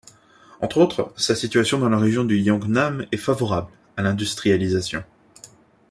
[0.61, 3.67] Entre autres, sa situation dans la région du Yeongnam est favorable
[3.97, 5.03] à l'industrialisation.